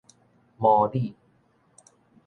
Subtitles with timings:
[0.57, 1.13] 魔女